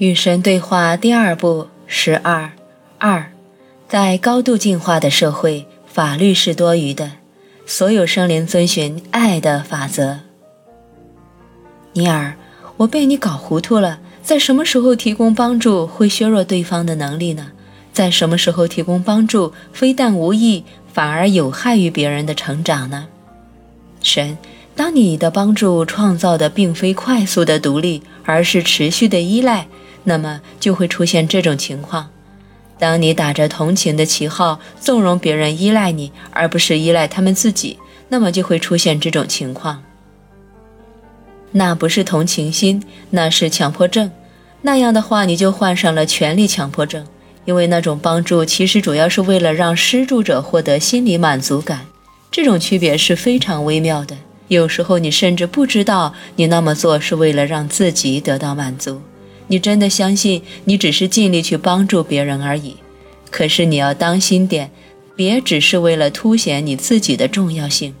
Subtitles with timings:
[0.00, 2.52] 与神对话第二部十二
[2.96, 3.30] 二，
[3.86, 7.10] 在高度进化的社会，法律是多余的，
[7.66, 10.20] 所有生灵遵循爱的法则。
[11.92, 12.34] 尼尔，
[12.78, 17.48] 我被你搞糊涂了，在什么时候提供帮助会削弱对方的能力呢？
[17.92, 23.06] 在什么时候提供帮助非但无益，反而有害于别人的成长呢？
[24.02, 24.38] 神，
[24.74, 29.68] 当你的帮助创造的并非快速的独立，而是持续的依赖。
[30.04, 32.10] 那么就会出现这种情况：
[32.78, 37.78] 当你打着同情的旗号纵容别人依赖你，而不是依赖他们自己，
[38.08, 39.82] 那么就会出现这种情况。
[41.52, 44.10] 那不是同情心，那是强迫症。
[44.62, 47.06] 那样的话，你就患上了权力强迫症，
[47.44, 51.86] 因为那种帮助其实主要是为了让施助者获得心理满足感。
[52.30, 54.16] 这种区别是非常微妙的，
[54.48, 59.02] 有时候你甚至不知道你那么做是为了让自己得到满足。
[59.50, 62.76] 你真的相信你只是尽力去帮助别人而已？
[63.32, 64.70] 可是你要当心点，
[65.16, 67.92] 别只是为了凸显你自己的重要性，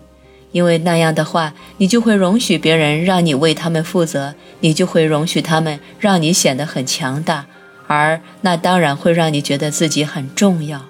[0.52, 7.46] 因为那样的话，你就会容许别人让你为他们负责，你就会容许他们让你显得很强大，
[7.88, 10.86] 而那当然会让你觉得自己很重要。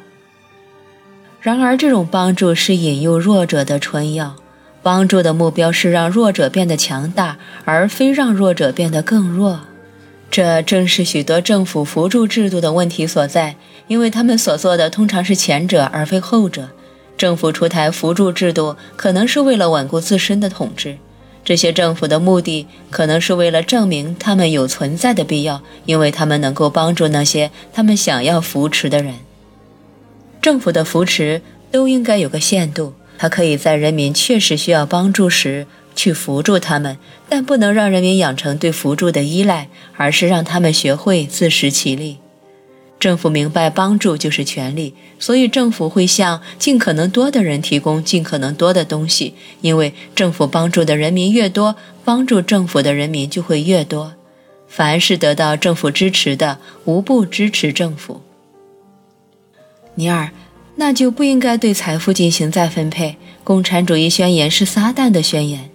[1.41, 4.37] 然而，这种帮助是引诱弱者的春药，
[4.83, 9.61] 帮助的目标是让弱者变得强大，而非让弱者变得更弱。
[10.31, 13.57] 这正是许多政府扶助制度的问题所在，
[13.89, 16.69] 因为他们所做的通常是前者而非后者。
[17.19, 20.97] 政府出台扶助制度，可能是为了稳固自身的统治。
[21.45, 29.15] 这些政府的目的，可能是为了证明他们有存在的必要，因为他们能够帮助那些他们想要扶持的人。
[30.41, 31.43] 政府的扶持
[31.73, 35.67] 都应该有个限度，它可以在人民确实需要帮助时。
[35.95, 36.97] 去扶助他们，
[37.29, 42.19] 但不能让人民养成对扶助的依赖，而是让他们学会自食其力。
[42.99, 54.13] 政府明白帮助就是权利，所以政府会向尽可能多的人提供尽可能多的东西，因为政府帮助的人民越多，帮助政府的人民就会越多。
[54.69, 58.21] 凡是得到政府支持的，无不支持政府。
[59.95, 60.31] 尼尔，
[60.77, 63.17] 那就不应该对财富进行再分配。
[63.43, 65.70] 共产主义宣言是撒旦的宣言。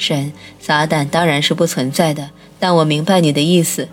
[0.00, 3.86] 神，撒旦当然是不存在的，但我明白你的意思。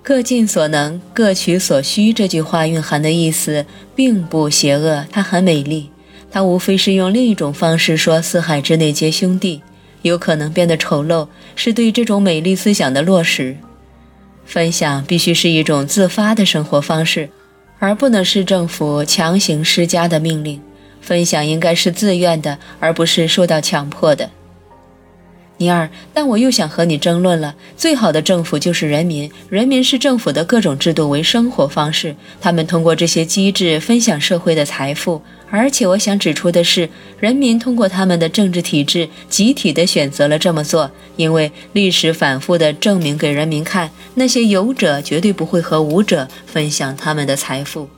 [0.00, 2.12] 各尽所能，各取所需。
[2.12, 5.90] 这句话蕴含的意思并不邪恶，它很美丽。
[6.30, 9.60] 它无非是用另一种方式说“四海之内皆兄弟”，
[10.02, 11.26] 有可能变得丑陋，
[11.56, 13.56] 是对这种美丽思想的落实。
[14.46, 17.28] 分享必须是一种自发的生活方式，
[17.80, 20.62] 而不能是政府强行施加的命令。
[21.00, 24.30] 分享应该是自愿的，而不是受到强迫的。
[25.58, 27.54] 尼尔，但我又想和你争论了。
[27.76, 35.20] 最好的政府就是人民，人民是政府的各种制度为生活方式，他们通过这些机制分享社会的财富。
[35.50, 36.88] 而且我想指出的是，
[37.18, 47.88] 人民通过他们的政治体制集体的选择了这么做，因为历史反复的证明给人民看，那些有者绝对不会和无者分享他们的财富。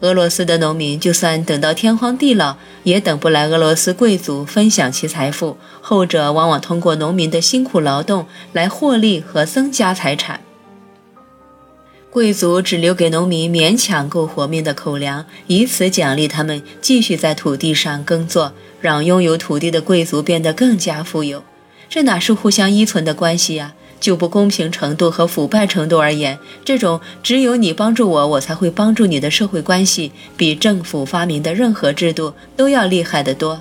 [0.00, 5.58] 俄罗斯的农民就算等到天荒地老，也等不来俄罗斯贵族分享其财富。
[5.82, 10.40] 后者往往通过农民的辛苦劳动来获利和增加财产。
[12.10, 21.44] 贵族只留给农民勉强够活命的口粮，以此奖励他们继续在土地上耕作，让拥有土地的贵族变得更加富有。
[21.88, 23.74] 这哪是互相依存的关系呀？
[24.00, 33.60] 就不公平程度和腐败程度而言，这种只有你帮助我，我才会帮助你的社会关系，比政府发明的任何制度都要厉害得多。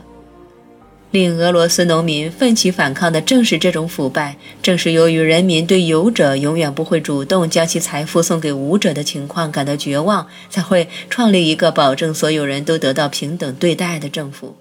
[1.12, 14.56] 令俄罗斯农民奋起反抗的正是这种腐败，正是由于人民对有者永远不会主动将其财富送给无者的情况感到绝望，才会创立一个保证所有人都得到平等对待的政府。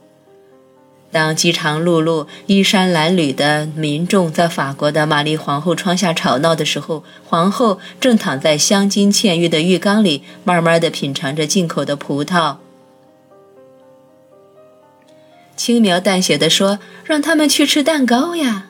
[1.10, 12.56] 当饥肠辘辘、衣衫褴褛的民众在法国的玛丽皇后窗下吵闹的时候，皇后正躺在镶金嵌玉的浴缸里，慢慢的品尝着进口的葡萄，
[15.56, 18.66] 轻描淡写的说：“让他们去吃蛋糕呀！”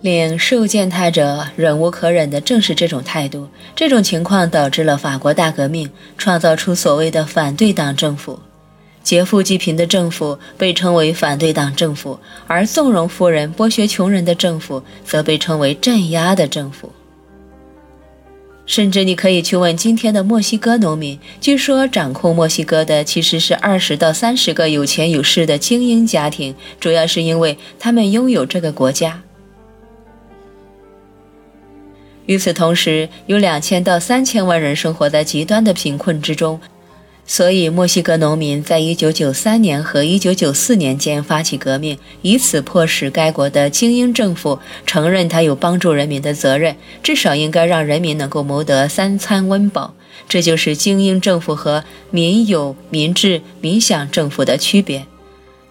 [0.00, 3.48] 令受践踏者忍无可忍的正是这种态度。
[3.76, 8.40] 这种情况导致了法国大革命，创造出所谓的反对党政府。
[9.02, 16.92] 劫富济贫的政府被称为反对党政府，而纵容富人、剥削穷人的政府则被称为镇压的政府。
[18.64, 29.20] 甚至你可以去问今天的墨西哥农民，据说掌控墨西哥的其实是二十到三十个有钱有势的精英家庭，主要是因为他们拥有这个国家。
[32.26, 36.60] 与此同时，有两千到三千万人生活在极端的贫困之中。
[37.34, 49.94] 所以，墨西哥农民在1993年和1994年间发起革命，以此迫使该国的精英政府承认他有帮助人民的责任，至少应该让人民能够谋得三餐温饱。
[50.28, 55.06] 这就是精英政府和民有、民治、民享政府的区别。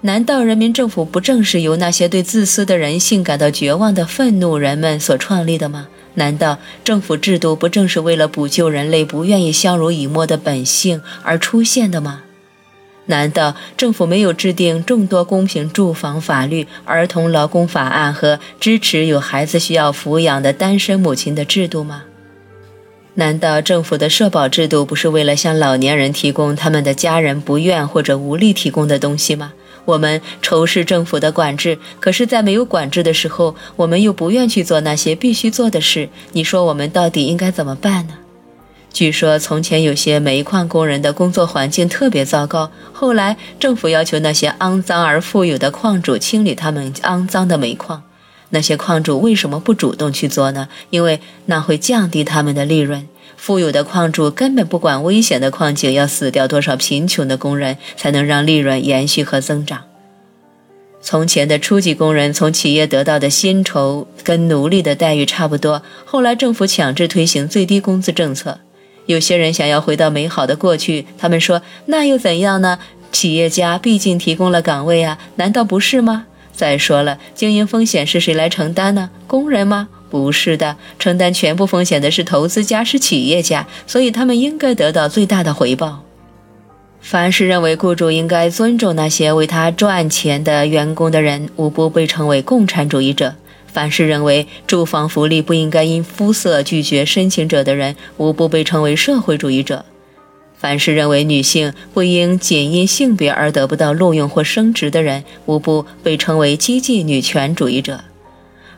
[0.02, 5.90] 难道人民政府不正是由那些对自私的人性感到绝望的愤怒人们所创立的吗？
[6.16, 12.24] 难道政府制度不正是为了补救人类不愿意相濡以沫的本性而出现的吗？
[13.08, 22.04] 难道政府没有制定众多公平住房法律、儿童劳工法案和支持有孩子需要抚养的单身母亲的制度吗？
[23.16, 29.54] 难道政府的社保制度不是为了向老年人提供他们的家人不愿或者无力提供的东西吗？
[29.86, 36.10] 我们仇视政府的管制，可是，在没有管制的时候，我们又不愿去做那些必须做的事。
[36.34, 38.14] 你说，我们到底应该怎么办呢？
[38.94, 48.04] 据说，从前有些煤矿工人的工作环境特别糟糕，后来政府要求那些肮脏而富有的矿主清理他们肮脏的煤矿。
[48.50, 50.68] 那些矿主为什么不主动去做呢？
[50.90, 53.08] 因为那会降低他们的利润。
[53.42, 59.82] 富有的矿主根本不管危险的矿井要死掉多少贫穷的工人，才能让利润延续和增长。
[61.02, 68.60] 从前的初级工人从企业得到的薪酬跟奴隶的待遇差不多，后来政府强制推行最低工资政策。
[69.08, 72.78] 有些人想要回到美好的过去，他们说：“那又怎样呢？
[73.12, 79.10] 企业家毕竟提供了岗位啊，难道不是吗？”再说了，经营风险是谁来承担呢？
[79.26, 79.90] 工人吗？
[80.12, 86.04] 不是的，承担全部风险的是投资家，是企业家，所以他们应该得到最大的回报。
[87.00, 93.32] 凡是认为雇主应该尊重那些为他赚钱的员工的人，无不被称为共产主义者；
[93.66, 99.86] 凡是认为住房福利不应该因肤色拒绝申请者的人，无不被称为社会主义者；
[100.56, 108.02] 凡是认为女性不应仅因性别而得不到录用或升职的人，无不被称为激进女权主义者。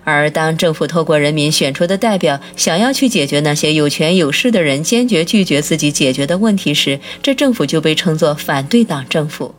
[0.03, 9.55] 而当政府透过人民选出的代表，想要去解决那些有权有势的人坚决拒绝自己解决的问题时，这政府就被称作反对党政府。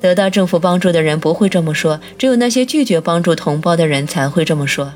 [0.00, 4.92] 得到政府帮助的人不会这么说，只有那些拒绝帮助同胞的人才会这么说。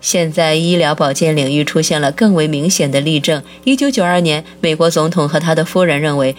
[0.00, 3.42] 现在医疗保健领域出现了更为明显的例证。
[3.64, 6.36] 一九九二年，美国总统和他的夫人认为。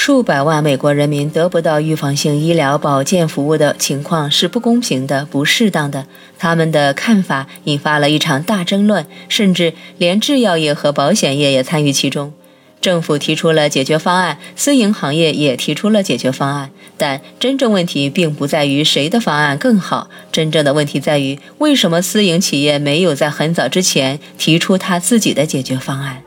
[0.00, 6.06] 数百万美国人民得不到预防性医疗保健服务的情况是不公平的、不适当的。
[6.38, 12.32] 他们的看法引发了一场大争论，甚至连制药业和保险业也参与其中。
[12.80, 16.70] 政府提出了解决方案，私营行业也提出了解决方案。
[16.96, 26.22] 但真正问题并不在于谁的方案更好，真正的问题在于为什么私营企业没有在很早之前提出他自己的解决方案。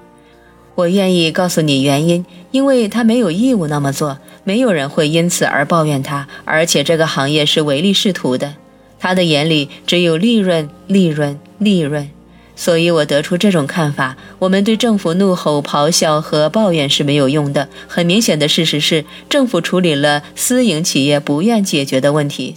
[0.75, 8.55] 我愿意告诉你原因，因为他没有义务那么做，没有人会因此而抱怨他，而且这个行业是唯利是图的，
[8.99, 12.09] 他的眼里只有利润、利润、利润，
[12.55, 17.67] 所以我得出这种看法：我们对政府怒吼、咆哮和抱怨是没有用的。
[17.87, 22.55] 很明显的事实是，政府处理了私营企业不愿解决的问题。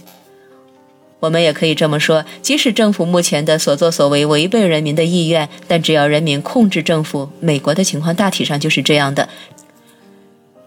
[1.21, 9.27] 我们也可以这么说：即使政府目前的所作所为违背人民的意愿，但只要人民控制政府，美国的情况大体上就是这样的，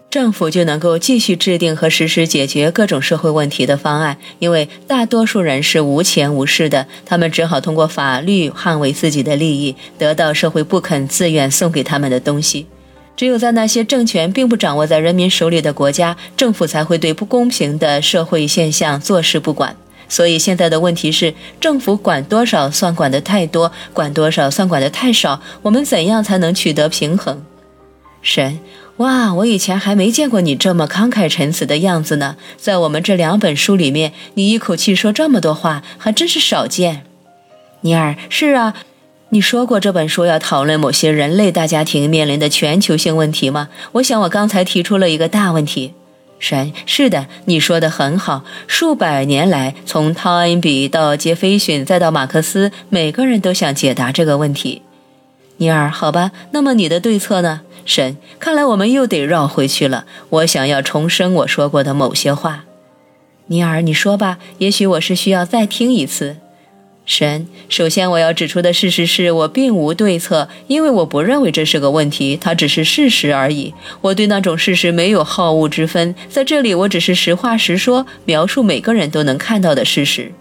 [0.09, 4.17] 政府就能够继续制定和实施解决各种社会问题的方案。
[4.39, 12.65] 因为大多数人是无钱无势的，他们只好通过法律捍卫自己的利益，得到社会不肯自愿送给他们的东西。
[13.15, 19.75] 只有在那些政权并不掌握在人民手里的国家，政府才会对不公平的社会现象坐视不管。
[20.09, 25.39] 所以现在的问题是，政府管多少算管得太多，管多少算管得太少。
[25.61, 27.41] 我们怎样才能取得平衡？
[28.21, 28.59] 神，
[28.97, 29.33] 哇！
[29.33, 32.35] 我以前还没见过你这么慷慨陈词的样子呢。
[32.57, 37.03] 在我们这两本书里面，你一口气说这么多话，还真是少见。
[37.81, 38.73] 尼尔，是啊，
[39.29, 43.69] 你说过这本书要讨论某些人类大家庭面临的全球性问题吗？
[43.93, 45.93] 我想我刚才提出了一个大问题。
[46.39, 48.43] 神是的，你说的很好。
[48.65, 54.81] 数百年来，从汤恩比到杰斐逊，再到马克思，每个人都想解答这个问题。
[55.57, 57.61] 尼尔，好吧，那么你的对策呢？
[57.85, 60.05] 神，看来我们又得绕回去了。
[60.29, 62.63] 我想要重申我说过的某些话。
[63.47, 66.37] 尼尔，你说吧，也许我是需要再听一次。
[67.09, 73.73] 神，首先我要指出的事实是我并无对策，因为我不认为这是个问题，它只是事实而已。
[74.01, 80.31] 我对那种事实没有好恶之分，在这里我只是实话实说，描述每个人都能看到的事实。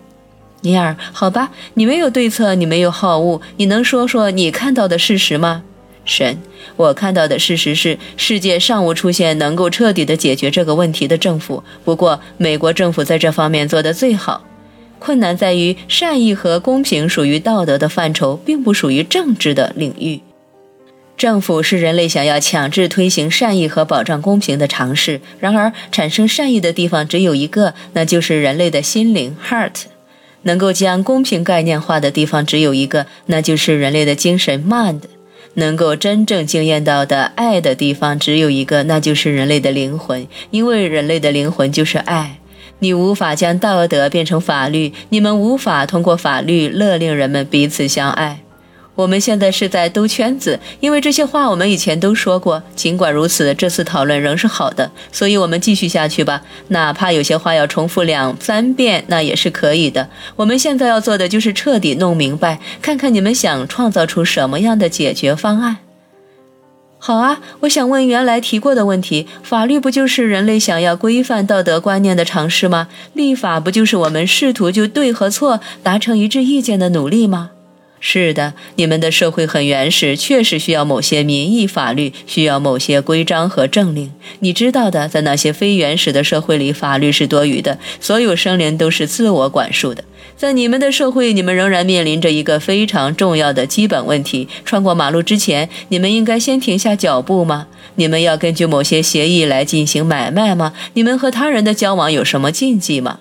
[0.61, 5.63] 尼尔，好吧，你没有对策，你没有好恶，你能说说你看到的事实吗？
[6.05, 6.39] 神，
[6.77, 11.65] 我看到的事实是，世界尚无出现能够彻底的解决这个问题的政府。
[11.83, 14.45] 不过，美国政府在这方面做得最好。
[14.99, 20.21] 困难在于，善意和公平属于道德的范畴，并不属于政治的领域。
[21.17, 25.21] 政府是人类想要强制推行善意和保障公平的尝试。
[25.41, 29.87] 然而，产生善意的地方只有一个，那就是人类的心灵 （heart）。
[30.43, 35.01] 能够将公平概念化的地方只有一个，那就是人类的精神 （mind）。
[35.55, 42.39] 能够真正惊艳到的爱的地方只有一个，那就是人类的灵魂，因为人类的灵魂就是爱。
[42.81, 48.41] 你无法将道德变成法律，你们无法通过法律勒令人们彼此相爱。
[48.95, 52.61] 我们现在是在兜圈子，因为这些话我们以前都说过。
[52.75, 56.43] 尽管如此，这次讨论仍是好的，所以我们继续下去吧。
[56.69, 60.09] 哪怕有些话要重复两三遍，那也是可以的。
[60.35, 65.77] 我们现在要做的就是彻底弄明白，看看你们想创造出什么样的解决方案。
[67.01, 72.89] 好啊，我想问原来提过的问题：法律不就是人类想要规范道德观念的尝试吗？
[73.15, 77.51] 立法不就是我们试图就对和错达成一致意见的努力吗？
[78.01, 84.13] 是的，你们的社会很原始，确实需要某些民意法律，需要某些规章和政令。
[84.41, 90.05] 你知道的，在那些非原始的社会里，法律是多余的，所有生灵都是自我管束的。
[90.37, 97.67] 在你们的社会，你们仍然面临着一个非常重要的基本问题：穿过马路之前，你们应该先停下脚步吗？
[97.97, 100.73] 你们要根据某些协议来进行买卖吗？
[100.95, 103.19] 你们和他人的交往有什么禁忌吗？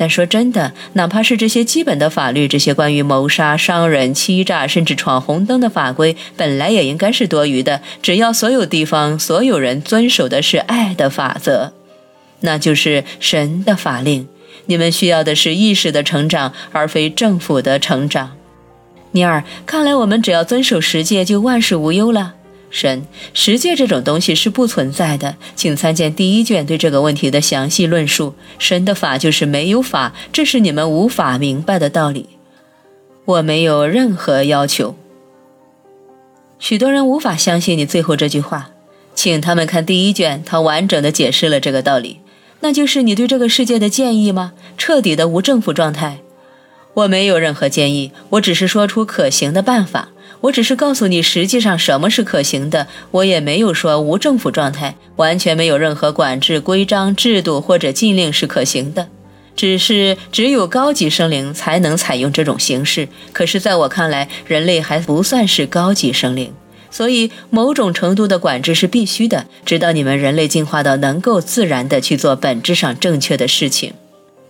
[0.00, 7.82] 但说真的，哪怕是这些基本的法律，这些关于谋杀、伤人、欺诈，甚至闯红灯的法规，本来也应该是多余的。
[8.00, 11.74] 只要所有地方、所有人遵守的是爱的法则，
[12.40, 14.26] 那就是神的法令。
[14.64, 18.30] 你们需要的是意识的成长，而非政府的成长。
[19.10, 22.36] 尼尔，看来我们只要遵守十诫，就万事无忧了。
[22.70, 28.34] 神十诫这种东西是不存在的，请参见第一卷对这个问题的详细论述。
[28.58, 32.28] 神的法就是没有法，这是你们无法明白的道理。
[33.24, 34.96] 我没有任何要求。
[36.58, 38.70] 许多人无法相信你最后这句话，
[39.14, 42.20] 请他们看第一卷，他完整的解释了这个道理。
[42.60, 44.52] 那就是你对这个世界的建议吗？
[44.78, 46.18] 彻底的无政府状态？
[46.94, 50.10] 我没有任何建议，我只是说出可行的办法。
[50.42, 52.86] 我只是告诉你，实际上什么是可行的。
[53.10, 59.08] 我也没有说无政府状态，完全没有任何管制规章制度或者禁令是可行的。
[59.54, 63.08] 只是只有高级生灵才能采用这种形式。
[63.32, 66.54] 可是，在我看来，人类还不算是高级生灵，
[66.90, 73.92] 所以某种程度的管制是必须的，直到你们人类进化到能够自然的去做本质上正确的事情。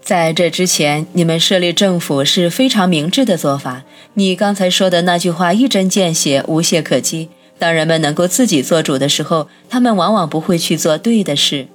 [0.02, 3.82] 在这之前，你们设立政府是非常明智的做法。
[4.14, 7.28] 你刚才说的那句话一针见血，无懈可击。
[7.58, 11.68] 当人们能够自己做主的时候，他们往往不会去做对的事。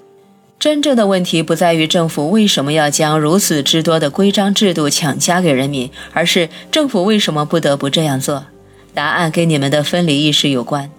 [0.58, 8.46] 真正的问题不在于政府为什么要将如此之多的规章制度强加给人民，而是政府为什么不得不这样做。
[8.94, 10.90] 答案跟你们的分离意识有关。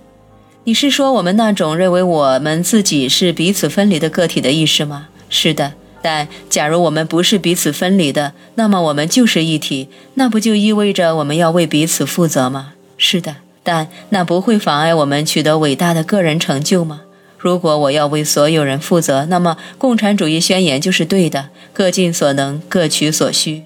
[0.65, 5.09] 你是说我们那种认为我们自己是彼此分离的个体的意识吗？
[5.29, 5.73] 是的。
[6.07, 9.89] 但假如我们不是彼此分离的，那么我们就是一体。
[10.15, 12.75] 那不就意味着我们要为彼此负责吗？
[12.97, 17.01] 是的，但那不会妨碍我们取得伟大的个人成就吗？
[17.37, 23.65] 如果我要为所有人负责，那么共产主义宣言就是对的：各尽所能，各取所需。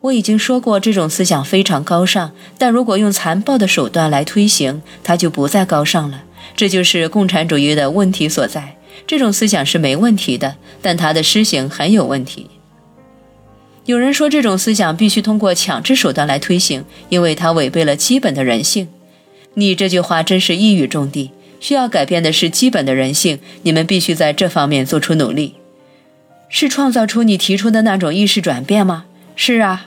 [0.00, 6.24] 我已经说过，这种思想非常高尚，但如果用残暴的手段来推行，它就不再高尚了。
[6.56, 8.77] 这就是共产主义的问题所在。
[9.06, 12.48] 这种思想是没问题的，但它的施行很有问题。
[13.86, 18.88] 有人说，这种思想必须通过强制手段来推行，因为它违背了基本的人性。
[19.54, 21.30] 你这句话真是一语中的。
[21.60, 25.54] 需要改变的是基本的人性，你们必须在这方面做出努力。
[26.48, 29.06] 是创造出你提出的那种意识转变吗？
[29.34, 29.86] 是啊。